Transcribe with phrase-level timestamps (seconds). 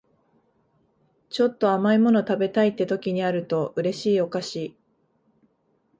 [1.29, 4.75] ちょっと甘い物食べたいって時にあると嬉しいお菓子